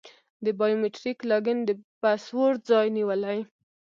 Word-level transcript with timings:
د 0.45 0.47
بایو 0.59 0.79
میتریک 0.83 1.17
لاګین 1.29 1.59
د 1.65 1.69
پاسورډ 2.01 2.57
ځای 2.69 2.87
نیولی. 2.97 3.39